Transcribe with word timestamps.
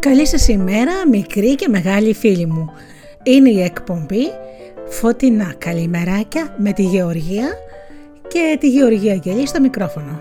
Καλή 0.00 0.26
σας 0.26 0.48
ημέρα 0.48 1.08
μικρή 1.08 1.54
και 1.54 1.68
μεγάλη 1.68 2.14
φίλη 2.14 2.46
μου. 2.46 2.72
Είναι 3.22 3.50
η 3.50 3.62
εκπομπή 3.62 4.22
Φωτεινά 4.88 5.54
Καλημεράκια 5.58 6.54
με 6.58 6.72
τη 6.72 6.82
Γεωργία 6.82 7.48
και 8.28 8.56
τη 8.60 8.68
Γεωργία 8.68 9.14
Γελή 9.14 9.46
στο 9.46 9.60
μικρόφωνο. 9.60 10.20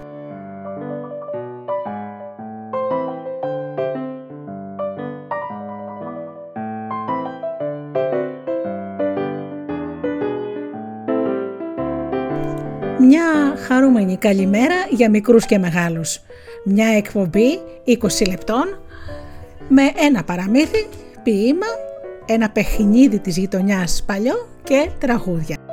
Μια 13.00 13.56
χαρούμενη 13.68 14.18
καλημέρα 14.18 14.76
για 14.90 15.10
μικρούς 15.10 15.46
και 15.46 15.58
μεγάλους. 15.58 16.20
Μια 16.64 16.88
εκπομπή 16.88 17.60
20 17.86 18.28
λεπτών 18.28 18.80
με 19.68 19.92
ένα 19.96 20.24
παραμύθι, 20.24 20.88
ποίημα, 21.24 21.66
ένα 22.26 22.50
παιχνίδι 22.50 23.20
της 23.20 23.38
γειτονιάς 23.38 24.04
παλιό 24.06 24.48
και 24.64 24.90
τραγούδια. 25.00 25.67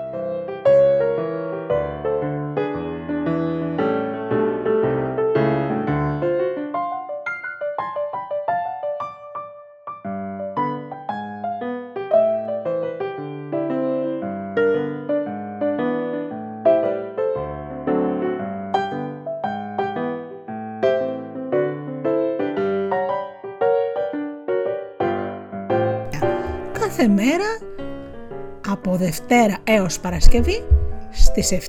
Δευτέρα 29.18 29.56
έως 29.64 30.00
Παρασκευή 30.00 30.64
στις 31.10 31.52
7.30 31.52 31.60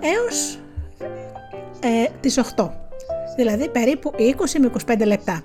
έως 0.00 0.58
ε, 1.80 2.10
τις 2.20 2.40
8. 2.56 2.68
Δηλαδή 3.36 3.68
περίπου 3.68 4.12
20 4.18 4.22
με 4.60 4.70
25 4.86 5.06
λεπτά. 5.06 5.42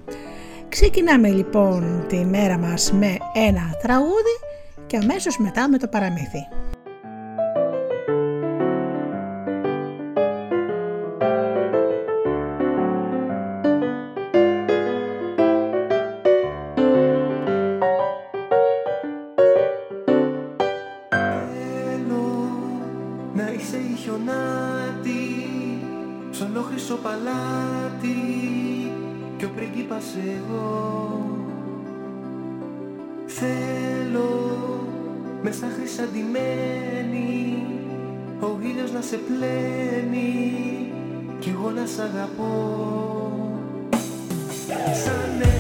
Ξεκινάμε 0.70 1.30
λοιπόν 1.30 2.06
τη 2.08 2.16
μέρα 2.16 2.58
μας 2.58 2.92
με 2.92 3.18
ένα 3.34 3.78
τραγούδι 3.82 4.40
και 4.88 4.98
αμέσως 4.98 5.38
μετά 5.38 5.70
με 5.70 5.78
το 5.78 5.88
παραμύθι. 5.88 6.48
Sunday. 44.96 45.55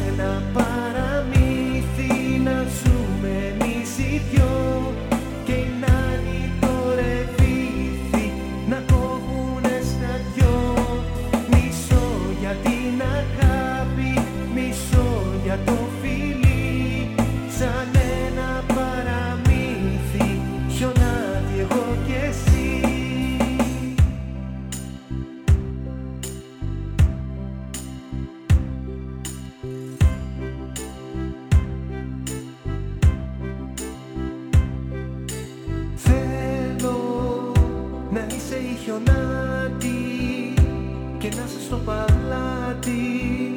και 41.17 41.27
να 41.35 41.43
είσαι 41.43 41.61
στο 41.65 41.77
παλάτι 41.85 43.55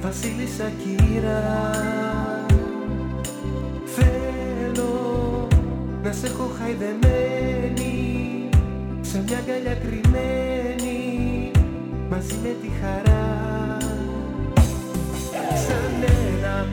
Βασίλισσα 0.00 0.72
κύρα 0.84 1.70
Θέλω 3.84 5.48
να 6.02 6.12
σε 6.12 6.26
έχω 6.26 6.50
χαϊδεμένη 6.58 8.48
σε 9.00 9.22
μια 9.26 9.38
αγκαλιά 9.38 9.74
κρυμμένη 9.74 11.50
μαζί 12.10 12.34
με 12.42 12.56
τη 12.62 12.68
χαρά. 12.80 13.78
Σαν 15.66 16.02
ένα 16.02 16.66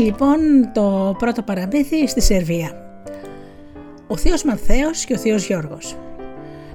λοιπόν 0.00 0.38
το 0.72 1.14
πρώτο 1.18 1.42
παραμύθι 1.42 2.08
στη 2.08 2.20
Σερβία. 2.20 2.70
Ο 4.06 4.16
Θείος 4.16 4.44
Μαθαίος 4.44 5.04
και 5.04 5.14
ο 5.14 5.16
Θείος 5.16 5.46
Γιώργος. 5.46 5.96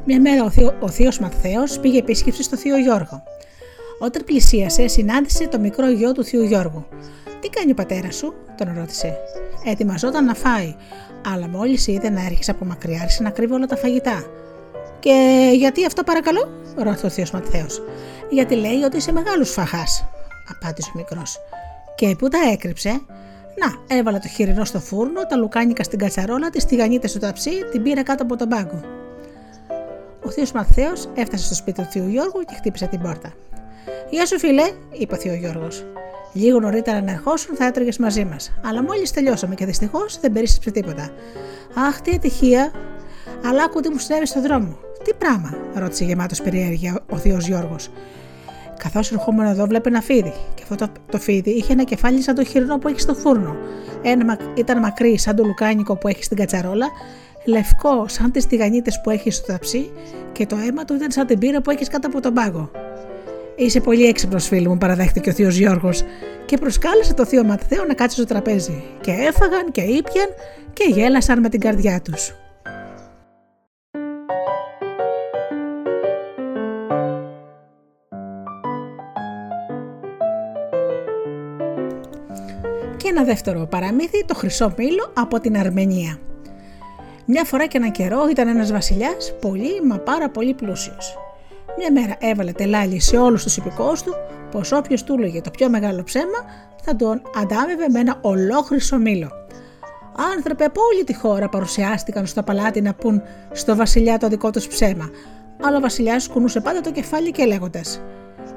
Μια 0.06 0.22
μέρα 0.22 0.44
ο, 0.44 0.50
Θείο, 0.50 0.75
ο 0.80 0.89
Θείος 0.89 1.19
Μαθαίος 1.19 1.80
πήγε 1.80 1.98
επίσκεψη 1.98 2.44
στο 2.44 2.57
Θείο 2.57 2.77
Γιώργο. 2.77 3.24
Όταν 4.00 4.24
πλησίασε, 4.25 4.88
συνάντησε 4.88 5.48
το 5.48 5.60
μικρό 5.60 5.89
γιο 5.89 6.12
του 6.12 6.24
Θείου 6.24 6.44
Γιώργου. 6.44 6.86
Τι 7.39 7.50
κάνει 7.50 7.72
ο 7.72 7.74
πατέρας 7.74 8.16
σου, 8.16 8.33
τον 8.57 8.75
ρώτησε. 8.77 9.18
Ετοιμαζόταν 9.66 10.25
να 10.25 10.33
φάει, 10.33 10.75
αλλά 11.33 11.48
μόλις 11.48 11.88
είδε 11.88 12.10
να 12.10 12.25
έρχεσαι 12.25 12.51
από 12.51 12.66
μακριά, 12.66 13.01
άρχισε 13.01 13.24
να 13.24 13.30
κρύβει 13.30 13.54
όλα 13.54 13.66
τα 13.66 13.75
φαγητά. 13.75 14.24
Και 15.00 15.50
γιατί 15.56 15.86
αυτό 15.86 16.04
παρακαλώ, 16.04 16.50
ρώτησε 16.78 17.06
ο 17.06 17.10
Θείος 17.10 17.31
Μαθαίος. 17.31 17.81
Γιατί 18.30 18.56
λέει 18.56 18.81
ότι 18.81 18.98
είσαι 18.98 19.12
μεγάλος 19.12 19.51
φαχάς, 19.51 20.06
απάντησε 20.50 20.92
ο 20.94 20.98
μικρός. 20.98 21.39
Και 21.95 22.15
πού 22.18 22.27
τα 22.27 22.38
έκρυψε. 22.51 22.89
Να, 23.57 23.95
έβαλα 23.97 24.19
το 24.19 24.27
χοιρινό 24.27 24.65
στο 24.65 24.80
φούρνο, 24.80 25.25
τα 25.25 25.36
λουκάνικα 25.36 25.83
στην 25.83 26.00
κατσαρόλα, 26.00 26.50
τις 26.50 26.65
τηγανίτες 26.65 27.09
στο 27.09 27.19
ταψί, 27.19 27.51
την 27.71 27.83
πήρα 27.83 28.03
κάτω 28.03 28.24
από 28.24 28.36
τον 28.36 28.50
πάγκο. 28.50 28.81
Ο 30.25 30.30
θείος 30.30 30.51
Μαθαίος 30.51 31.09
έφτασε 31.15 31.45
στο 31.45 31.56
σπίτι 31.56 31.81
του 31.81 31.88
θείου 31.92 32.07
Γιώργου 32.07 32.42
και 32.47 32.56
χτύπησε 32.56 32.88
την 32.88 33.01
πόρτα. 33.01 33.33
Γεια 34.09 34.25
σου, 34.25 34.39
φιλέ, 34.39 34.71
είπε 34.92 35.13
ο 35.13 35.18
θείο 35.18 35.33
Γιώργος. 35.33 35.86
Λίγο 36.33 36.59
νωρίτερα 36.59 37.01
να 37.01 37.12
ερχόσουν 37.12 37.56
θα 37.56 37.65
έτρωγες 37.65 37.97
μαζί 37.97 38.25
μας. 38.25 38.51
Αλλά 38.65 38.83
μόλις 38.83 39.12
τελειώσαμε 39.12 39.56
και 39.56 39.65
δυστυχώς 39.65 40.19
δεν 40.19 40.31
περίσσεψε 40.31 40.71
τίποτα. 40.71 41.09
Αχ, 41.88 42.01
τι 42.01 42.12
ατυχία. 42.15 42.71
Αλλά 43.45 43.63
άκου 43.63 43.80
τι 43.80 43.89
μου 43.89 43.97
συνέβη 43.97 44.25
στον 44.25 44.42
δρόμο. 44.42 44.77
Τι 45.03 45.13
πράγμα, 45.13 45.57
ρώτησε 45.74 46.03
γεμάτος 46.03 46.42
περιέργεια 46.42 47.03
ο 47.09 47.18
θείο 47.18 47.38
Γιώργος. 47.38 47.89
Καθώς 48.77 49.12
ερχόμουν 49.12 49.45
εδώ, 49.45 49.66
βλέπε 49.66 49.89
ένα 49.89 50.01
φίδι. 50.01 50.33
Και 50.54 50.62
αυτό 50.63 50.75
το, 50.75 50.88
το 51.12 51.18
φίδι 51.18 51.50
είχε 51.50 51.74
ένα 51.74 51.83
κεφάλι 51.83 52.22
σαν 52.22 52.36
το 52.36 52.44
χοιρινό 52.44 52.77
που 52.77 52.88
έχει 52.88 53.00
στο 53.00 53.13
φούρνο. 53.13 53.56
Ένα 54.01 54.38
ήταν 54.56 54.80
μακρύ 54.80 55.18
σαν 55.18 55.36
το 55.36 55.44
λουκάνικο 55.44 55.95
που 55.95 56.07
έχει 56.07 56.24
στην 56.24 56.38
κατσαρόλα, 56.38 56.88
λευκό 57.45 58.07
σαν 58.07 58.31
τις 58.31 58.48
τηγανίτες 58.48 59.01
που 59.04 59.10
έχεις 59.10 59.36
στο 59.36 59.51
ταψί 59.51 59.92
και 60.31 60.45
το 60.45 60.56
αίμα 60.68 60.86
του 60.86 60.94
ήταν 60.94 61.12
σαν 61.12 61.25
την 61.25 61.39
πύρα 61.39 61.62
που 61.62 61.69
έχεις 61.69 61.88
κάτω 61.88 62.07
από 62.07 62.22
τον 62.22 62.33
πάγο. 62.33 62.72
Είσαι 63.56 63.80
πολύ 63.80 64.06
έξυπνος, 64.06 64.48
φίλο 64.48 64.69
μου, 64.69 64.78
παραδέχτηκε 64.78 65.30
ο 65.30 65.33
θείος 65.33 65.56
Γιώργος 65.56 66.04
και 66.45 66.57
προσκάλεσε 66.57 67.13
το 67.13 67.25
θείο 67.25 67.44
Ματθαίο 67.44 67.86
να 67.86 67.94
κάτσει 67.94 68.16
στο 68.18 68.25
τραπέζι. 68.25 68.83
Και 69.01 69.12
έφαγαν 69.12 69.71
και 69.71 69.81
ήπιαν 69.81 70.28
και 70.74 70.86
γέλασαν 70.89 71.39
με 71.39 71.50
την 71.50 71.60
καρδιά 71.60 72.01
τους. 72.01 72.36
Και 83.06 83.12
ένα 83.12 83.24
δεύτερο 83.24 83.66
παραμύθι, 83.66 84.25
το 84.25 84.36
χρυσό 84.36 84.74
μήλο 84.78 85.12
από 85.13 85.40
την 85.40 85.57
Αρμενία. 85.57 86.19
Μια 87.25 87.44
φορά 87.44 87.66
και 87.66 87.78
ένα 87.78 87.90
καιρό 87.90 88.28
ήταν 88.30 88.48
ένας 88.48 88.72
βασιλιάς 88.72 89.36
πολύ 89.42 89.81
μα 89.88 89.98
πάρα 89.98 90.30
πολύ 90.30 90.54
πλούσιος. 90.54 91.18
Μια 91.78 91.92
μέρα 91.92 92.16
έβαλε 92.19 92.52
τελάλι 92.52 93.00
σε 93.00 93.18
όλους 93.18 93.44
τους 93.44 93.57
υπηκόους 93.57 94.04
του 94.04 94.13
πως 94.52 94.72
όποιος 94.72 95.04
του 95.04 95.13
έλεγε 95.13 95.42
το 95.42 95.52
πιο 95.52 95.69
μεγάλο 95.69 96.04
ψέμα 96.04 96.46
θα 96.84 96.96
τον 96.96 97.22
αντάμευε 97.42 97.90
με 97.90 98.00
ένα 98.00 98.18
ολόχρυσο 98.22 98.98
μήλο. 98.98 99.31
Άνθρωπε 100.36 100.63
από 100.63 100.81
όλη 100.94 101.04
τη 101.04 101.16
χώρα 101.16 101.50
παρουσιάστηκαν 101.50 102.25
στο 102.25 102.44
παλάτι 102.44 102.81
να 102.81 102.94
πούν 102.94 103.22
στο 103.52 103.75
βασιλιά 103.75 104.18
το 104.18 104.28
δικό 104.28 104.50
τους 104.50 104.68
ψέμα, 104.68 105.10
αλλά 105.62 105.78
ο 105.78 105.80
βασιλιάς 105.80 106.28
κουνούσε 106.28 106.60
πάντα 106.60 106.81
το 106.81 106.92
κεφάλι 106.92 107.31
και 107.31 107.46
λέγοντας: 107.46 108.02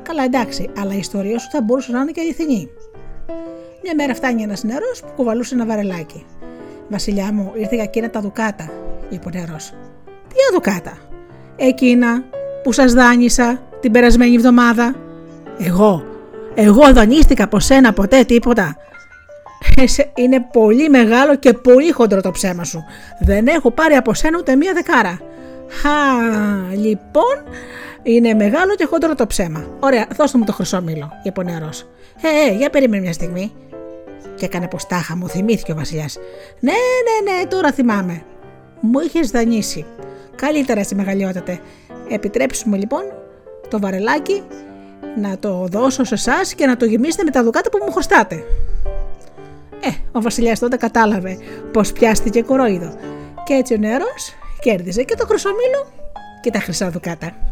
Καλά, 0.03 0.25
εντάξει, 0.25 0.71
αλλά 0.79 0.95
η 0.95 0.99
ιστορία 0.99 1.39
σου 1.39 1.49
θα 1.51 1.63
μπορούσε 1.63 1.93
να 1.93 2.01
είναι 2.01 2.11
και 2.11 2.21
αληθινή. 2.21 2.69
Μια 3.91 3.97
μέρα 3.97 4.15
φτάνει 4.15 4.43
ένας 4.43 4.63
νερό 4.63 4.87
που 5.01 5.13
κουβαλούσε 5.17 5.55
ένα 5.55 5.67
βαρελάκι. 5.67 6.25
Βασιλιά 6.89 7.33
μου, 7.33 7.53
ήρθε 7.57 7.75
για 7.75 7.85
εκείνα 7.85 8.11
τα 8.11 8.21
δουκάτα, 8.21 8.71
είπε 9.09 9.25
ο 9.27 9.31
νερό. 9.35 9.57
Τι 10.29 10.35
δουκάτα, 10.53 10.99
Εκείνα 11.57 12.25
που 12.63 12.73
σας 12.73 12.93
δάνεισα 12.93 13.63
την 13.81 13.93
περασμένη 13.93 14.35
εβδομάδα. 14.35 14.95
Εγώ, 15.59 16.05
εγώ 16.55 16.93
δανείστηκα 16.93 17.45
από 17.45 17.61
σένα 17.61 17.93
ποτέ 17.93 18.25
τίποτα. 18.25 18.77
Είναι 20.15 20.41
πολύ 20.53 20.89
μεγάλο 20.89 21.37
και 21.37 21.53
πολύ 21.53 21.91
χοντρό 21.91 22.21
το 22.21 22.31
ψέμα 22.31 22.65
σου. 22.65 22.85
Δεν 23.21 23.47
έχω 23.47 23.71
πάρει 23.71 23.95
από 23.95 24.15
σένα 24.15 24.39
ούτε 24.39 24.57
μία 24.57 24.73
δεκάρα. 24.73 25.21
Χα, 25.69 25.91
λοιπόν, 26.77 27.43
είναι 28.03 28.35
μεγάλο 28.35 28.75
και 28.75 28.85
χοντρό 28.85 29.15
το 29.15 29.27
ψέμα. 29.27 29.67
Ωραία, 29.81 30.07
δώστε 30.17 30.39
μου 30.39 30.45
το 30.45 30.53
χρυσό 30.53 30.83
μήλο, 30.83 31.11
είπε 31.23 31.41
ο 31.41 31.43
νεαρός. 31.43 31.89
Ε, 32.23 32.49
ε, 32.49 32.57
για 32.57 32.71
περίμενε 32.71 33.03
μια 33.03 33.13
στιγμή. 33.13 33.53
Και 34.39 34.45
έκανε 34.45 34.69
πως 34.69 34.87
τάχα 34.87 35.17
μου, 35.17 35.29
θυμήθηκε 35.29 35.73
ο 35.73 35.75
Βασιλιάς. 35.75 36.19
Ναι, 36.61 36.73
ναι, 36.73 37.33
ναι, 37.33 37.47
τώρα 37.47 37.73
θυμάμαι. 37.73 38.23
Μου 38.81 39.01
είχες 39.01 39.31
δανείσει. 39.31 39.87
Καλύτερα, 40.37 40.85
σε 40.85 40.95
μεγαλειότατε. 40.95 41.61
Επιτρέψουμε 42.09 42.77
λοιπόν 42.77 43.03
το 43.69 43.79
βαρελάκι 43.81 44.43
να 45.21 45.39
το 45.39 45.67
δώσω 45.71 46.05
σε 46.05 46.15
εσάς 46.15 46.55
και 46.55 46.67
να 46.67 46.77
το 46.77 46.85
γεμίσετε 46.85 47.25
με 47.25 47.31
τα 47.31 47.43
δουκάτα 47.43 47.71
που 47.71 47.79
μου 47.87 47.93
χρωστάτε. 47.93 48.35
Ε, 49.81 49.89
ο 50.13 50.21
Βασιλιάς 50.21 50.59
τότε 50.59 50.77
κατάλαβε 50.77 51.39
πως 51.73 51.93
πιάστηκε 51.93 52.43
κορόιδο. 52.43 52.95
Και 53.45 53.55
έτσι 53.55 53.75
ο 53.75 53.77
νεαρός 53.77 54.35
κέρδιζε 54.61 55.03
και 55.03 55.15
το 55.15 55.27
χρυσομήλο 55.27 55.87
και 56.41 56.51
τα 56.51 56.61
χρυσά 56.61 56.91
δουκάτα. 56.91 57.48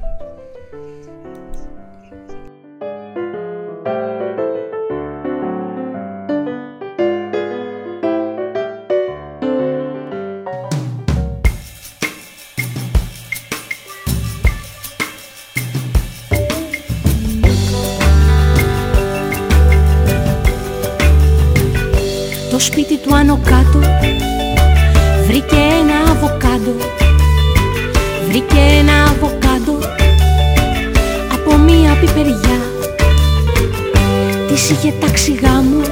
Άνω 23.14 23.40
κάτω. 23.44 23.78
Βρήκε 25.26 25.56
ένα 25.56 26.10
αβοκάντο 26.10 26.74
Βρήκε 28.28 28.58
ένα 28.78 28.92
αβοκάντο 29.02 29.78
Από 31.32 31.56
μία 31.56 31.96
πιπεριά. 32.00 32.60
Της 34.48 34.70
είχε 34.70 34.92
τάξει 35.00 35.32
γάμο 35.32 35.82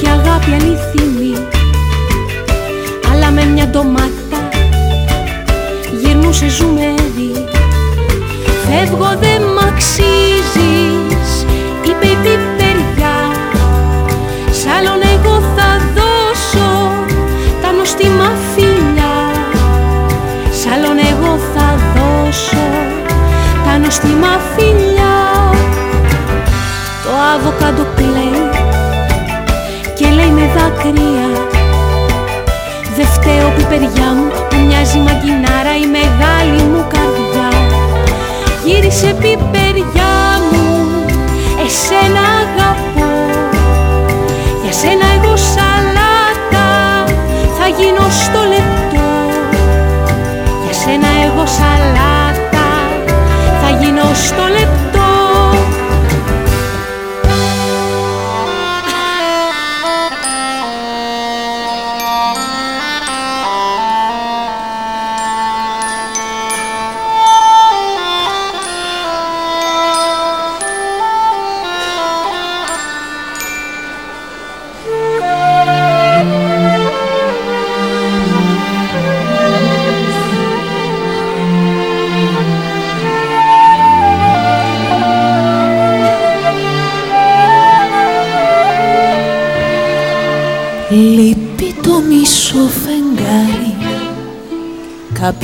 Και 0.00 0.08
αγάπη 0.08 0.50
αληθινή. 0.52 1.36
Αλλά 3.12 3.30
με 3.30 3.44
μια 3.44 3.66
ντομάτα 3.66 4.48
Γυρνούσε 6.02 6.48
ζουμερί. 6.48 7.44
Φεύγω 8.66 9.16
δεν 9.20 9.42
μ' 9.42 9.66
αξίζεις 9.68 11.46
Είπε 11.84 12.06
η 12.06 12.16
νόστιμα 23.90 24.40
φιλιά 24.56 25.18
Το 27.04 27.10
αβοκάντο 27.34 27.86
κλαίει 27.96 28.48
και 29.94 30.06
λέει 30.08 30.30
με 30.30 30.50
δάκρυα 30.54 31.28
Δε 32.96 33.04
φταίω 33.04 33.48
πιπεριά 33.56 34.08
μου 34.16 34.28
που 34.48 34.56
μοιάζει 34.66 34.98
μαγκινάρα 34.98 35.74
η 35.84 35.86
μεγάλη 35.96 36.62
μου 36.62 36.84
καρδιά. 36.94 37.48
Γύρισε 38.64 39.16
πιπεριά 39.20 40.14
μου, 40.50 40.66
εσένα 41.64 42.20
αγαπώ 42.40 42.89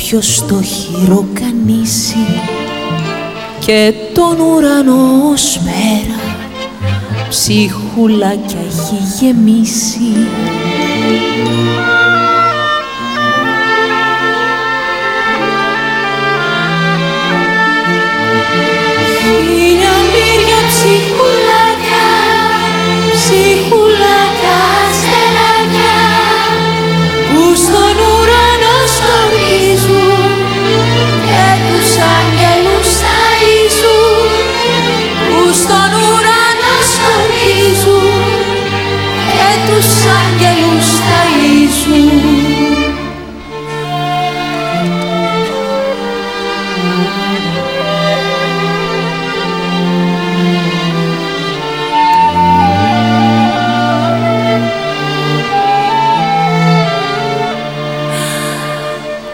Ποιος 0.08 0.44
το 0.48 0.62
χειροκανίσει 0.62 2.26
και 3.58 3.92
τον 4.14 4.40
ουρανό 4.40 5.30
ως 5.32 5.60
μέρα 5.64 6.20
ψυχούλα 7.28 8.34
κι 8.34 8.56
έχει 8.68 9.24
γεμίσει. 9.24 10.26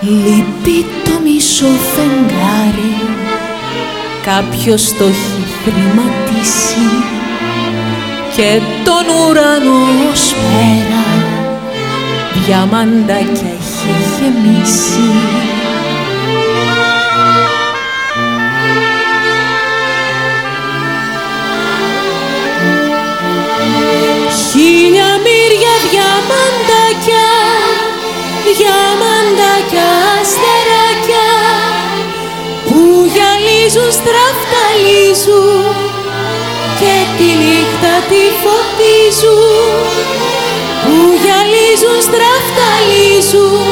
Λυπεί 0.04 0.86
το 1.04 1.20
μισό 1.24 1.66
φεγγάρι. 1.66 2.94
Κάποιος 4.22 4.96
το 4.98 5.04
έχει 5.04 5.44
χρηματίσει 5.62 6.88
Και 8.36 8.60
τον 8.84 9.28
ουρανό 9.28 10.10
ως 10.12 10.34
πέρα. 10.34 11.04
Διαμαντάκια 12.44 13.48
έχει 13.58 13.92
γεμίσει. 14.18 15.10
Γυαλίζουν 33.72 33.84
στραφταλίζουν 33.98 35.74
και 36.80 36.94
τη 37.16 37.28
νύχτα 37.42 37.94
τη 38.10 38.22
φωτίζουν 38.42 39.74
που 40.82 40.96
γυαλίζουν 41.22 41.98
στραφταλίζουν 42.08 43.71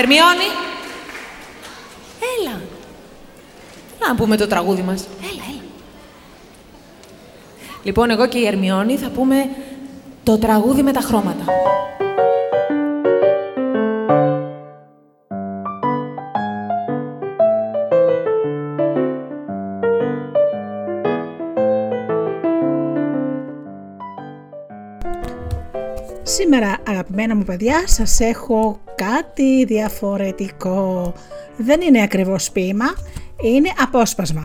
Ερμιόνη. 0.00 0.48
Έλα. 2.38 2.60
Έλα 3.98 4.08
να 4.08 4.14
πούμε 4.14 4.36
το 4.36 4.46
τραγούδι 4.46 4.82
μας. 4.82 5.06
Έλα, 5.22 5.42
έλα. 5.48 5.62
Λοιπόν, 7.82 8.10
εγώ 8.10 8.28
και 8.28 8.38
η 8.38 8.46
Ερμιόνη 8.46 8.96
θα 8.96 9.08
πούμε 9.08 9.48
το 10.22 10.38
τραγούδι 10.38 10.82
με 10.82 10.92
τα 10.92 11.00
χρώματα. 11.00 11.44
Σήμερα 26.22 26.76
αγαπημένα 26.88 27.36
μου 27.36 27.44
παιδιά 27.44 27.82
σας 27.86 28.20
έχω 28.20 28.80
κάτι 29.04 29.64
διαφορετικό. 29.64 31.12
Δεν 31.56 31.80
είναι 31.80 32.02
ακριβώς 32.02 32.50
ποίημα, 32.50 32.86
είναι 33.42 33.68
απόσπασμα. 33.78 34.42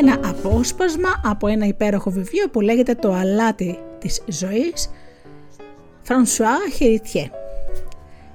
Ένα 0.00 0.20
απόσπασμα 0.28 1.08
από 1.24 1.46
ένα 1.46 1.66
υπέροχο 1.66 2.10
βιβλίο 2.10 2.48
που 2.48 2.60
λέγεται 2.60 2.94
«Το 2.94 3.12
αλάτι 3.12 3.78
της 3.98 4.22
ζωής» 4.26 4.90
Φρανσουά 6.02 6.56
Χεριτιέ 6.74 7.30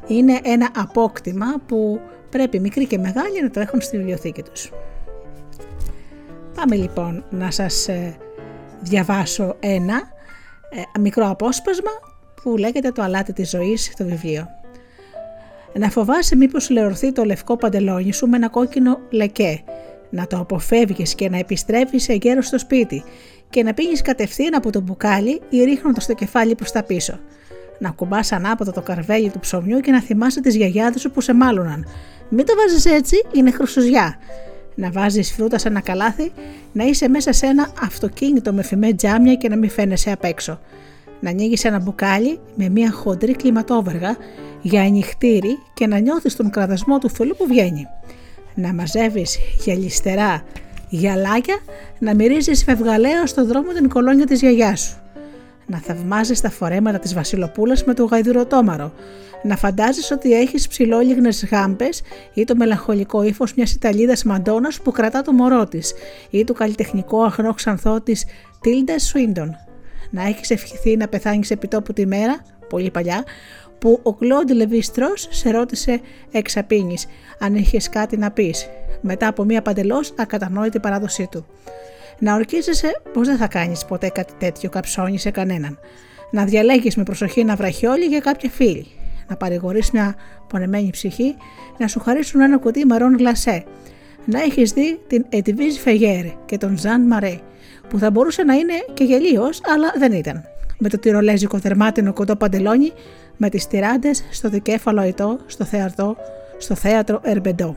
είναι 0.07 0.39
ένα 0.43 0.69
απόκτημα 0.75 1.45
που 1.67 1.99
πρέπει 2.29 2.59
μικροί 2.59 2.85
και 2.85 2.97
μεγάλοι 2.97 3.41
να 3.41 3.49
το 3.49 3.59
έχουν 3.59 3.81
στη 3.81 3.97
βιβλιοθήκη 3.97 4.41
τους. 4.41 4.71
Πάμε 6.55 6.75
λοιπόν 6.75 7.23
να 7.29 7.51
σας 7.51 7.87
ε, 7.87 8.17
διαβάσω 8.81 9.55
ένα 9.59 10.01
ε, 10.95 10.99
μικρό 10.99 11.29
απόσπασμα 11.29 11.91
που 12.43 12.57
λέγεται 12.57 12.91
«Το 12.91 13.01
αλάτι 13.01 13.33
της 13.33 13.49
ζωής» 13.49 13.93
το 13.97 14.05
βιβλίο. 14.05 14.47
Να 15.73 15.89
φοβάσαι 15.89 16.35
μήπως 16.35 16.69
λεωρθεί 16.69 17.11
το 17.11 17.23
λευκό 17.23 17.55
παντελόνι 17.55 18.11
σου 18.13 18.27
με 18.27 18.37
ένα 18.37 18.49
κόκκινο 18.49 18.99
λεκέ, 19.09 19.63
να 20.09 20.27
το 20.27 20.37
αποφεύγεις 20.37 21.15
και 21.15 21.29
να 21.29 21.37
επιστρέφεις 21.37 22.09
εγκαίρος 22.09 22.45
στο 22.45 22.59
σπίτι 22.59 23.03
και 23.49 23.63
να 23.63 23.73
πήγεις 23.73 24.01
κατευθείαν 24.01 24.55
από 24.55 24.71
το 24.71 24.81
μπουκάλι 24.81 25.41
ή 25.49 25.63
ρίχνοντας 25.63 26.05
το 26.05 26.13
κεφάλι 26.13 26.55
προς 26.55 26.71
τα 26.71 26.83
πίσω– 26.83 27.19
να 27.79 27.89
κουμπάς 27.89 28.31
ανάποδα 28.31 28.71
το 28.71 28.81
καρβέλι 28.81 29.29
του 29.29 29.39
ψωμιού 29.39 29.79
και 29.79 29.91
να 29.91 30.01
θυμάσαι 30.01 30.41
τις 30.41 30.55
γιαγιάδες 30.55 31.01
σου 31.01 31.11
που 31.11 31.21
σε 31.21 31.33
μάλωναν. 31.33 31.85
Μην 32.29 32.45
το 32.45 32.53
βάζεις 32.55 32.85
έτσι, 32.85 33.15
είναι 33.31 33.51
χρυσουζιά. 33.51 34.19
Να 34.75 34.91
βάζεις 34.91 35.31
φρούτα 35.31 35.57
σε 35.57 35.67
ένα 35.67 35.81
καλάθι, 35.81 36.31
να 36.71 36.83
είσαι 36.83 37.07
μέσα 37.07 37.31
σε 37.31 37.45
ένα 37.45 37.69
αυτοκίνητο 37.81 38.53
με 38.53 38.63
φημέ 38.63 38.93
τζάμια 38.93 39.35
και 39.35 39.49
να 39.49 39.55
μην 39.55 39.69
φαίνεσαι 39.69 40.11
απ' 40.11 40.23
έξω. 40.23 40.59
Να 41.19 41.29
ανοίγεις 41.29 41.65
ένα 41.65 41.79
μπουκάλι 41.79 42.39
με 42.55 42.69
μια 42.69 42.91
χοντρή 42.91 43.35
κλιματόβεργα 43.35 44.17
για 44.61 44.81
ανοιχτήρι 44.81 45.57
και 45.73 45.87
να 45.87 45.97
νιώθεις 45.97 46.35
τον 46.35 46.49
κραδασμό 46.49 46.97
του 46.97 47.09
φωλού 47.09 47.35
που 47.37 47.45
βγαίνει. 47.47 47.87
Να 48.55 48.73
μαζεύεις 48.73 49.37
γυαλιστερά 49.63 50.43
γυαλάκια, 50.89 51.55
να 51.99 52.15
μυρίζεις 52.15 52.63
φευγαλέα 52.63 53.25
στο 53.25 53.45
δρόμο 53.45 53.71
την 53.71 53.89
κολόνια 53.89 54.25
της 54.25 54.39
γιαγιάς 54.39 54.79
σου 54.79 54.97
να 55.69 55.77
θαυμάζεις 55.77 56.41
τα 56.41 56.49
φορέματα 56.49 56.99
της 56.99 57.13
Βασιλοπούλας 57.13 57.83
με 57.83 57.93
το 57.93 58.05
γαϊδουροτόμαρο, 58.05 58.93
να 59.43 59.55
φαντάζεις 59.55 60.11
ότι 60.11 60.33
έχεις 60.33 60.67
ψηλόλιγνες 60.67 61.45
γάμπες 61.45 62.01
ή 62.33 62.43
το 62.43 62.55
μελαγχολικό 62.55 63.23
ύφος 63.23 63.53
μιας 63.53 63.73
Ιταλίδας 63.73 64.23
Μαντόνα 64.23 64.69
που 64.83 64.91
κρατά 64.91 65.21
το 65.21 65.31
μωρό 65.31 65.65
της, 65.65 65.93
ή 66.29 66.43
το 66.43 66.53
καλλιτεχνικό 66.53 67.23
αγνό 67.23 67.53
ξανθό 67.53 68.01
της 68.01 68.25
Τίλντα 68.61 68.99
Σουίντον. 68.99 69.55
Να 70.11 70.27
έχεις 70.27 70.49
ευχηθεί 70.49 70.97
να 70.97 71.07
πεθάνεις 71.07 71.51
επί 71.51 71.67
τόπου 71.67 71.93
τη 71.93 72.05
μέρα, 72.05 72.41
πολύ 72.69 72.91
παλιά, 72.91 73.23
που 73.79 73.99
ο 74.03 74.13
Κλόντι 74.13 74.53
Λεβίστρος 74.53 75.27
σε 75.31 75.49
ρώτησε 75.49 75.99
εξαπίνη 76.31 76.97
αν 77.39 77.55
είχες 77.55 77.89
κάτι 77.89 78.17
να 78.17 78.31
πεις, 78.31 78.69
μετά 79.01 79.27
από 79.27 79.43
μια 79.43 79.61
παντελώς 79.61 80.13
ακατανόητη 80.17 80.79
παράδοσή 80.79 81.27
του. 81.31 81.45
Να 82.19 82.35
ορκίζεσαι 82.35 83.01
πω 83.13 83.23
δεν 83.23 83.37
θα 83.37 83.47
κάνεις 83.47 83.85
ποτέ 83.85 84.09
κάτι 84.09 84.33
τέτοιο 84.37 84.69
καψώνεις 84.69 85.21
σε 85.21 85.31
κανέναν. 85.31 85.79
Να 86.31 86.45
διαλέγεις 86.45 86.95
με 86.95 87.03
προσοχή 87.03 87.39
ένα 87.39 87.55
βραχιόλι 87.55 88.05
για 88.05 88.19
κάποια 88.19 88.49
φίλη. 88.49 88.85
Να 89.27 89.35
παρηγορείς 89.35 89.91
μια 89.91 90.15
πονεμένη 90.47 90.89
ψυχή, 90.89 91.35
να 91.77 91.87
σου 91.87 91.99
χαρίσουν 91.99 92.41
ένα 92.41 92.57
κουτί 92.57 92.85
μαρών 92.85 93.15
γλασέ. 93.17 93.63
Να 94.25 94.41
έχεις 94.41 94.71
δει 94.71 94.99
την 95.07 95.25
Ετιβίζ 95.29 95.77
Φεγέρ 95.77 96.25
και 96.45 96.57
τον 96.57 96.77
Ζαν 96.77 97.01
Μαρέ, 97.01 97.39
που 97.89 97.97
θα 97.97 98.11
μπορούσε 98.11 98.43
να 98.43 98.53
είναι 98.53 98.73
και 98.93 99.03
γελίος, 99.03 99.61
αλλά 99.65 99.91
δεν 99.97 100.11
ήταν. 100.11 100.43
Με 100.77 100.89
το 100.89 100.99
τυρολέζικο 100.99 101.57
δερμάτινο 101.57 102.13
κοντό 102.13 102.35
παντελόνι, 102.35 102.91
με 103.37 103.49
τις 103.49 103.67
τυράντες 103.67 104.23
στο 104.31 104.49
δικέφαλο 104.49 105.01
αιτό, 105.01 105.39
στο 105.45 105.65
θέατρο, 105.65 106.15
στο 106.57 106.75
θέατρο 106.75 107.19
Ερμπεντό 107.23 107.75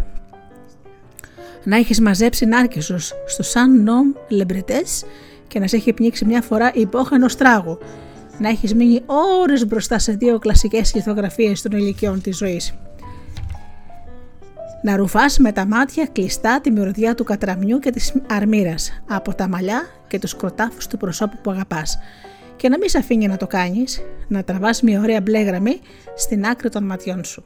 να 1.65 1.77
έχεις 1.77 2.01
μαζέψει 2.01 2.47
νάρκισσους 2.47 3.13
στο 3.27 3.43
Σαν 3.43 3.83
Νομ 3.83 4.13
Λεμπρετές 4.29 5.05
και 5.49 5.59
να 5.59 5.67
σε 5.67 5.77
έχει 5.77 5.93
πνίξει 5.93 6.25
μια 6.25 6.43
φορά 6.43 6.71
υπόχανο 6.75 7.29
στράγο. 7.29 7.79
Να 8.39 8.49
έχεις 8.49 8.75
μείνει 8.75 9.03
ώρες 9.41 9.67
μπροστά 9.67 9.99
σε 9.99 10.13
δύο 10.13 10.39
κλασικές 10.39 10.95
λιθογραφίες 10.95 11.63
των 11.63 11.73
ηλικιών 11.73 12.21
της 12.21 12.37
ζωής. 12.37 12.75
Να 14.83 14.97
ρουφάς 14.97 15.39
με 15.39 15.53
τα 15.53 15.67
μάτια 15.67 16.07
κλειστά 16.13 16.61
τη 16.61 16.71
μυρωδιά 16.71 17.15
του 17.15 17.25
κατραμιού 17.25 17.79
και 17.79 17.91
της 17.91 18.13
αρμύρας 18.31 19.03
από 19.09 19.35
τα 19.35 19.49
μαλλιά 19.49 19.87
και 20.09 20.19
τους 20.19 20.37
κροτάφους 20.37 20.87
του 20.87 20.97
προσώπου 20.97 21.37
που 21.43 21.51
αγαπάς 21.51 21.99
και 22.57 22.69
να 22.69 22.79
μην 22.79 22.89
σε 22.89 22.99
αφήνει 22.99 23.27
να 23.27 23.37
το 23.37 23.47
κάνεις, 23.47 24.03
να 24.29 24.45
τραβάς 24.45 24.83
μια 24.83 25.01
ωραία 25.01 25.21
μπλε 25.21 25.41
γραμμή 25.43 25.81
στην 26.17 26.47
άκρη 26.47 26.69
των 26.69 26.85
ματιών 26.85 27.25
σου 27.25 27.43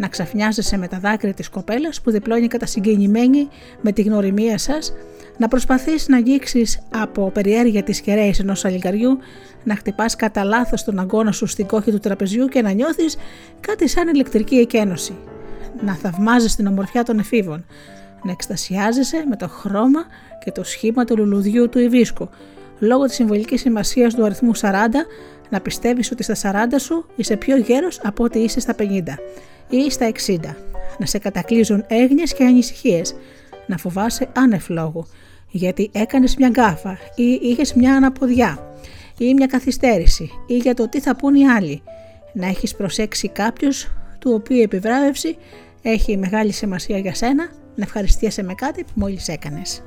να 0.00 0.08
ξαφνιάζεσαι 0.08 0.76
με 0.76 0.88
τα 0.88 0.98
δάκρυα 0.98 1.34
της 1.34 1.48
κοπέλας 1.48 2.00
που 2.00 2.10
διπλώνει 2.10 2.46
κατασυγκινημένη 2.46 3.48
με 3.80 3.92
τη 3.92 4.02
γνωριμία 4.02 4.58
σας, 4.58 4.92
να 5.36 5.48
προσπαθείς 5.48 6.08
να 6.08 6.16
αγγίξεις 6.16 6.78
από 6.90 7.30
περιέργεια 7.30 7.82
τις 7.82 8.00
κεραίες 8.00 8.38
ενός 8.38 8.64
αλληγαριού, 8.64 9.18
να 9.64 9.76
χτυπάς 9.76 10.16
κατά 10.16 10.44
λάθος 10.44 10.84
τον 10.84 10.98
αγκώνα 10.98 11.32
σου 11.32 11.46
στην 11.46 11.66
κόχη 11.66 11.90
του 11.90 11.98
τραπεζιού 11.98 12.46
και 12.46 12.62
να 12.62 12.70
νιώθεις 12.70 13.16
κάτι 13.60 13.88
σαν 13.88 14.08
ηλεκτρική 14.08 14.56
εκένωση. 14.56 15.16
Να 15.84 15.94
θαυμάζεις 15.94 16.56
την 16.56 16.66
ομορφιά 16.66 17.02
των 17.02 17.18
εφήβων, 17.18 17.64
να 18.24 18.32
εκστασιάζεσαι 18.32 19.24
με 19.28 19.36
το 19.36 19.48
χρώμα 19.48 20.00
και 20.44 20.50
το 20.50 20.64
σχήμα 20.64 21.04
του 21.04 21.16
λουλουδιού 21.16 21.68
του 21.68 21.78
Ιβίσκου, 21.78 22.28
λόγω 22.78 23.04
της 23.04 23.14
συμβολικής 23.14 23.60
σημασίας 23.60 24.14
του 24.14 24.24
αριθμού 24.24 24.56
40, 24.56 24.70
να 25.50 25.60
πιστεύεις 25.60 26.10
ότι 26.10 26.22
στα 26.22 26.66
40 26.70 26.78
σου 26.80 27.06
είσαι 27.16 27.36
πιο 27.36 27.56
γέρος 27.56 28.00
από 28.04 28.24
ότι 28.24 28.38
είσαι 28.38 28.60
στα 28.60 28.74
50 28.78 28.84
ή 29.70 29.90
στα 29.90 30.12
60, 30.26 30.38
να 30.98 31.06
σε 31.06 31.18
κατακλείζουν 31.18 31.84
έγνοιες 31.88 32.34
και 32.34 32.44
ανησυχίες, 32.44 33.14
να 33.66 33.76
φοβάσαι 33.76 34.28
άνευ 34.32 34.68
λόγου, 34.68 35.06
γιατί 35.50 35.90
έκανες 35.92 36.36
μια 36.36 36.48
γκάφα 36.48 36.98
ή 37.14 37.38
είχες 37.42 37.74
μια 37.74 37.94
αναποδιά 37.94 38.74
ή 39.18 39.34
μια 39.34 39.46
καθυστέρηση 39.46 40.30
ή 40.46 40.56
για 40.56 40.74
το 40.74 40.88
τι 40.88 41.00
θα 41.00 41.16
πούν 41.16 41.34
οι 41.34 41.46
άλλοι, 41.46 41.82
να 42.32 42.46
έχεις 42.46 42.74
προσέξει 42.74 43.28
κάποιος 43.28 43.90
του 44.18 44.32
οποίου 44.34 44.56
η 44.56 44.62
επιβράβευση 44.62 45.36
έχει 45.82 46.16
μεγάλη 46.16 46.52
σημασία 46.52 46.98
για 46.98 47.14
σένα, 47.14 47.50
να 47.74 47.84
ευχαριστιέσαι 47.84 48.42
με 48.42 48.54
κάτι 48.54 48.84
που 48.84 48.92
μόλις 48.94 49.28
έκανες. 49.28 49.82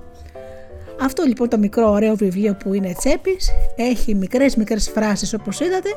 Αυτό 1.01 1.23
λοιπόν 1.23 1.49
το 1.49 1.57
μικρό 1.57 1.89
ωραίο 1.89 2.15
βιβλίο 2.15 2.55
που 2.55 2.73
είναι 2.73 2.93
τσέπης 2.93 3.51
έχει 3.75 4.15
μικρές 4.15 4.55
μικρές 4.55 4.89
φράσεις 4.89 5.33
όπως 5.33 5.59
είδατε 5.59 5.89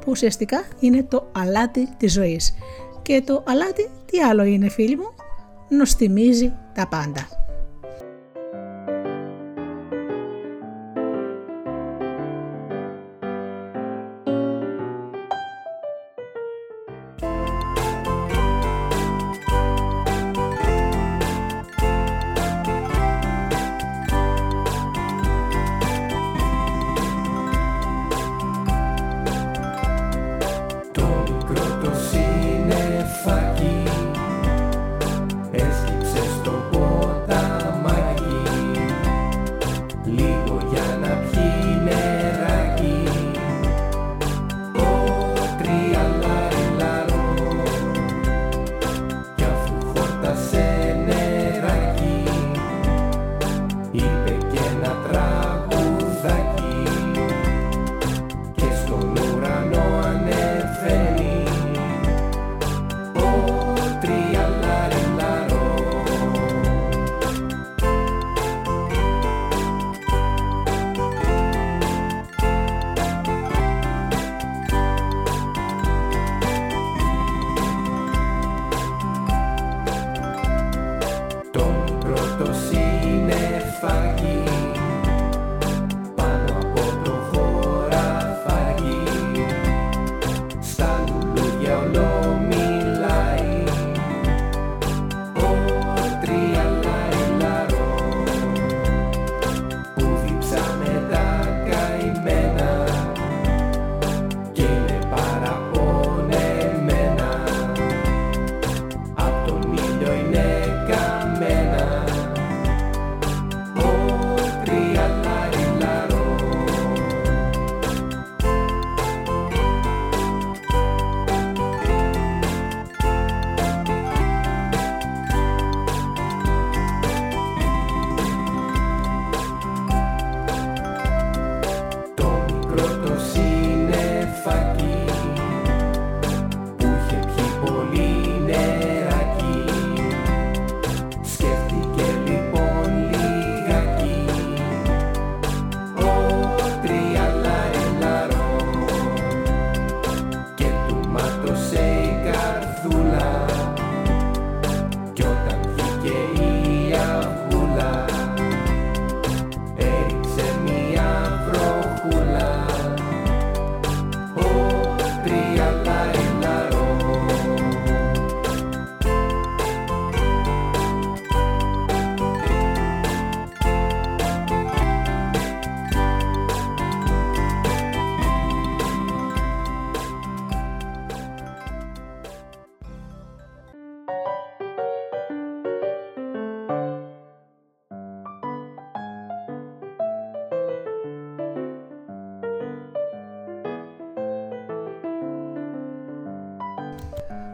που 0.00 0.10
ουσιαστικά 0.10 0.62
είναι 0.80 1.02
το 1.02 1.30
αλάτι 1.32 1.88
της 1.96 2.12
ζωής. 2.12 2.54
Και 3.02 3.22
το 3.22 3.42
αλάτι 3.46 3.90
τι 4.06 4.20
άλλο 4.20 4.42
είναι 4.42 4.68
φίλοι 4.68 4.96
μου, 4.96 5.10
νοστιμίζει 5.68 6.52
τα 6.74 6.88
πάντα. 6.88 7.39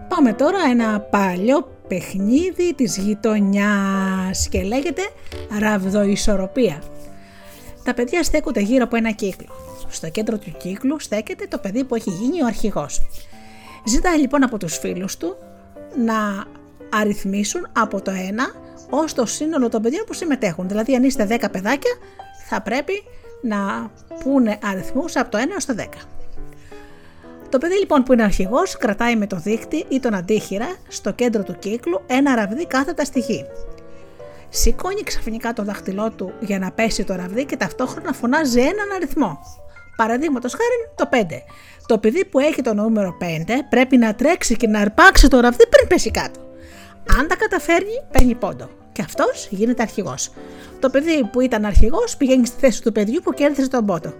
Πάμε 0.09 0.33
τώρα 0.33 0.59
ένα 0.71 1.01
παλιό 1.01 1.69
παιχνίδι 1.89 2.75
της 2.75 2.97
γειτονιάς 2.97 4.49
και 4.49 4.63
λέγεται 4.63 5.03
ραβδοϊσορροπία. 5.59 6.83
Τα 7.85 7.95
παιδιά 7.95 8.23
στέκονται 8.23 8.61
γύρω 8.61 8.85
από 8.85 8.97
ένα 8.97 9.11
κύκλο. 9.11 9.49
Στο 9.89 10.09
κέντρο 10.09 10.39
του 10.39 10.55
κύκλου 10.59 11.01
στέκεται 11.01 11.47
το 11.47 11.59
παιδί 11.59 11.85
που 11.85 11.95
έχει 11.95 12.11
γίνει 12.11 12.43
ο 12.43 12.47
αρχηγός. 12.47 13.07
Ζητάει 13.85 14.19
λοιπόν 14.19 14.43
από 14.43 14.59
τους 14.59 14.79
φίλους 14.79 15.17
του 15.17 15.37
να 16.05 16.45
αριθμίσουν 17.01 17.69
από 17.73 18.03
το 18.03 18.13
1 18.13 18.15
ως 18.91 19.13
το 19.13 19.27
σύνολο 19.27 19.69
των 19.69 19.83
παιδιών 19.83 20.05
που 20.07 20.13
συμμετέχουν. 20.13 20.69
Δηλαδή 20.69 20.95
αν 20.95 21.05
είστε 21.05 21.27
10 21.31 21.45
παιδάκια 21.51 21.93
θα 22.49 22.63
πρέπει 22.63 22.93
να 23.43 23.91
πούνε 24.23 24.59
αριθμούς 24.63 25.17
από 25.17 25.31
το 25.31 25.39
1 25.39 25.51
έως 25.51 25.65
το 25.65 25.75
10. 25.79 25.83
Το 27.49 27.59
παιδί 27.59 27.75
λοιπόν 27.75 28.03
που 28.03 28.13
είναι 28.13 28.23
αρχηγός 28.23 28.77
κρατάει 28.77 29.17
με 29.17 29.27
το 29.27 29.37
δίχτυ 29.37 29.85
ή 29.89 30.01
τον 30.01 30.15
αντίχειρα 30.15 30.77
στο 30.89 31.13
κέντρο 31.13 31.43
του 31.43 31.59
κύκλου 31.59 32.03
ένα 32.07 32.35
ραβδί 32.35 32.67
κάθετα 32.67 33.05
στη 33.05 33.21
γη. 33.21 33.45
Σηκώνει 34.49 35.03
ξαφνικά 35.03 35.53
το 35.53 35.63
δάχτυλό 35.63 36.11
του 36.11 36.33
για 36.41 36.59
να 36.59 36.71
πέσει 36.71 37.05
το 37.05 37.15
ραβδί 37.15 37.45
και 37.45 37.57
ταυτόχρονα 37.57 38.13
φωνάζει 38.13 38.61
έναν 38.61 38.91
αριθμό. 38.95 39.39
Παραδείγματος 39.97 40.53
χάρη 40.53 40.91
το 40.95 41.35
5. 41.35 41.43
Το 41.87 41.99
παιδί 41.99 42.25
που 42.25 42.39
έχει 42.39 42.63
το 42.63 42.75
νούμερο 42.75 43.17
5 43.21 43.25
πρέπει 43.71 43.97
να 43.97 44.15
τρέξει 44.15 44.57
και 44.57 44.67
να 44.67 44.81
αρπάξει 44.81 45.29
το 45.29 45.41
ραβδί 45.41 45.69
πριν 45.69 45.87
πέσει 45.89 46.11
κάτω. 46.11 46.41
Αν 47.19 47.29
τα 47.29 47.37
καταφέρνει, 47.37 48.03
παίρνει 48.11 48.35
πόντο. 48.35 48.69
και 48.93 49.03
αυτός 49.03 49.49
γίνεται 49.51 49.83
αρχηγός. 49.83 50.31
Το 50.81 50.91
παιδί 50.91 51.25
που 51.33 51.41
ήταν 51.41 51.65
αρχηγός 51.65 52.17
πηγαίνει 52.17 52.47
στη 52.47 52.61
θέση 52.61 52.83
του 52.83 52.93
παιδιού 52.93 53.21
που 53.25 53.33
κέρδισε 53.33 53.69
τον 53.69 53.87
πότο. 53.87 54.13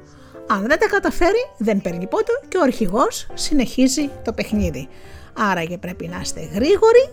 Αν 0.49 0.67
δεν 0.67 0.79
τα 0.79 0.87
καταφέρει, 0.87 1.51
δεν 1.57 1.81
παίρνει 1.81 2.07
πότο 2.07 2.33
και 2.49 2.57
ο 2.57 2.63
αρχηγός 2.63 3.27
συνεχίζει 3.35 4.11
το 4.25 4.33
παιχνίδι. 4.33 4.89
Άρα 5.33 5.65
και 5.65 5.79
πρέπει 5.79 6.09
να 6.09 6.21
είστε 6.21 6.41
γρήγοροι 6.41 7.11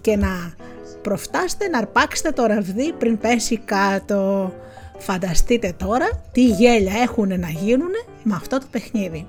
και 0.00 0.16
να 0.16 0.54
προφτάστε 1.02 1.68
να 1.68 1.78
αρπάξετε 1.78 2.30
το 2.30 2.46
ραβδί 2.46 2.92
πριν 2.92 3.18
πέσει 3.18 3.56
κάτω. 3.58 4.52
Φανταστείτε 4.98 5.74
τώρα 5.76 6.08
τι 6.32 6.44
γέλια 6.44 6.92
έχουν 7.02 7.40
να 7.40 7.48
γίνουν 7.48 7.92
με 8.22 8.34
αυτό 8.34 8.58
το 8.58 8.66
παιχνίδι. 8.70 9.26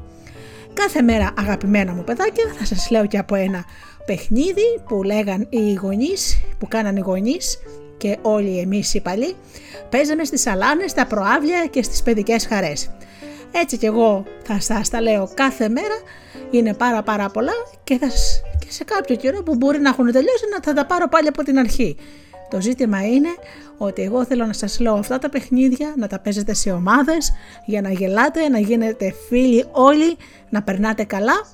Κάθε 0.73 1.01
μέρα 1.01 1.33
αγαπημένα 1.37 1.93
μου 1.93 2.03
παιδάκια 2.03 2.53
θα 2.57 2.65
σας 2.65 2.89
λέω 2.89 3.05
και 3.05 3.17
από 3.17 3.35
ένα 3.35 3.65
παιχνίδι 4.05 4.81
που 4.87 5.03
λέγαν 5.03 5.47
οι 5.49 5.73
γονείς, 5.73 6.41
που 6.57 6.67
κάναν 6.67 6.95
οι 6.95 6.99
γονείς 6.99 7.59
και 7.97 8.17
όλοι 8.21 8.59
εμείς 8.59 8.93
οι 8.93 9.01
παλιοί, 9.01 9.35
παίζαμε 9.89 10.23
στις 10.23 10.41
σαλάνες, 10.41 10.91
στα 10.91 11.05
προάβλια 11.05 11.65
και 11.65 11.83
στις 11.83 12.03
παιδικές 12.03 12.45
χαρές. 12.47 12.89
Έτσι 13.51 13.77
κι 13.77 13.85
εγώ 13.85 14.23
θα 14.43 14.59
σας 14.59 14.89
τα 14.89 15.01
λέω 15.01 15.29
κάθε 15.33 15.69
μέρα, 15.69 15.95
είναι 16.51 16.73
πάρα 16.73 17.03
πάρα 17.03 17.29
πολλά 17.29 17.53
και, 17.83 17.97
θα, 17.97 18.07
και 18.59 18.71
σε 18.71 18.83
κάποιο 18.83 19.15
καιρό 19.15 19.43
που 19.43 19.55
μπορεί 19.55 19.79
να 19.79 19.89
έχουν 19.89 20.11
τελειώσει 20.11 20.45
να 20.51 20.59
θα 20.63 20.73
τα 20.73 20.85
πάρω 20.85 21.07
πάλι 21.07 21.27
από 21.27 21.43
την 21.43 21.59
αρχή. 21.59 21.97
Το 22.49 22.61
ζήτημα 22.61 23.05
είναι 23.05 23.29
ότι 23.77 24.01
εγώ 24.01 24.25
θέλω 24.25 24.45
να 24.45 24.53
σας 24.53 24.79
λέω 24.79 24.93
αυτά 24.93 25.19
τα 25.19 25.29
παιχνίδια, 25.29 25.93
να 25.97 26.07
τα 26.07 26.19
παίζετε 26.19 26.53
σε 26.53 26.71
ομάδες, 26.71 27.33
για 27.65 27.81
να 27.81 27.91
γελάτε, 27.91 28.49
να 28.49 28.59
γίνετε 28.59 29.13
φίλοι 29.27 29.65
όλοι, 29.71 30.17
να 30.49 30.63
περνάτε 30.63 31.03
καλά 31.03 31.45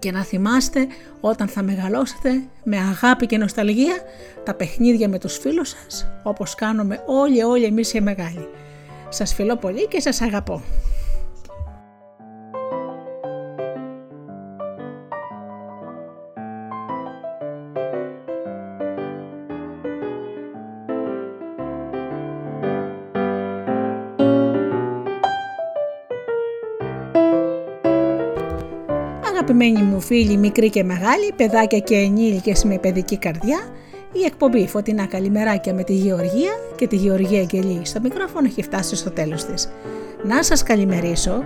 και 0.00 0.12
να 0.12 0.24
θυμάστε 0.24 0.86
όταν 1.20 1.48
θα 1.48 1.62
μεγαλώσετε 1.62 2.42
με 2.64 2.76
αγάπη 2.76 3.26
και 3.26 3.38
νοσταλγία 3.38 3.96
τα 4.44 4.54
παιχνίδια 4.54 5.08
με 5.08 5.18
τους 5.18 5.38
φίλους 5.38 5.68
σας, 5.68 6.06
όπως 6.22 6.54
κάνουμε 6.54 7.02
όλοι 7.06 7.42
όλοι 7.42 7.64
εμείς 7.64 7.92
οι 7.92 8.00
μεγάλοι. 8.00 8.48
Σας 9.08 9.34
φιλώ 9.34 9.56
πολύ 9.56 9.88
και 9.88 10.00
σας 10.00 10.20
αγαπώ. 10.20 10.62
Αγαπημένοι 29.50 29.82
μου 29.86 30.00
φίλοι 30.00 30.36
μικροί 30.36 30.70
και 30.70 30.84
μεγάλοι, 30.84 31.32
παιδάκια 31.36 31.78
και 31.78 31.94
ενήλικες 31.94 32.64
με 32.64 32.78
παιδική 32.78 33.18
καρδιά, 33.18 33.58
η 34.12 34.24
εκπομπή 34.24 34.66
Φωτεινά 34.66 35.06
Καλημεράκια 35.06 35.74
με 35.74 35.82
τη 35.82 35.92
Γεωργία 35.92 36.52
και 36.76 36.86
τη 36.86 36.96
Γεωργία 36.96 37.40
Αγγελή 37.40 37.80
στο 37.84 38.00
μικρόφωνο 38.00 38.46
έχει 38.46 38.62
φτάσει 38.62 38.96
στο 38.96 39.10
τέλος 39.10 39.44
της. 39.44 39.70
Να 40.24 40.42
σας 40.42 40.62
καλημερίσω, 40.62 41.42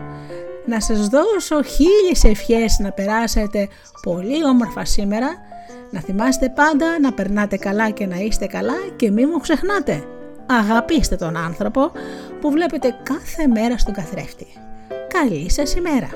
να 0.66 0.80
σας 0.80 1.08
δώσω 1.08 1.62
χίλιες 1.62 2.24
ευχές 2.24 2.78
να 2.78 2.92
περάσετε 2.92 3.68
πολύ 4.02 4.44
όμορφα 4.44 4.84
σήμερα, 4.84 5.28
να 5.90 6.00
θυμάστε 6.00 6.48
πάντα 6.48 7.00
να 7.00 7.12
περνάτε 7.12 7.56
καλά 7.56 7.90
και 7.90 8.06
να 8.06 8.16
είστε 8.16 8.46
καλά 8.46 8.76
και 8.96 9.10
μην 9.10 9.28
μου 9.32 9.40
ξεχνάτε. 9.40 10.04
Αγαπήστε 10.46 11.16
τον 11.16 11.36
άνθρωπο 11.36 11.92
που 12.40 12.50
βλέπετε 12.50 12.96
κάθε 13.02 13.46
μέρα 13.46 13.78
στον 13.78 13.94
καθρέφτη. 13.94 14.46
Καλή 15.08 15.50
σας 15.50 15.74
ημέρα! 15.74 16.08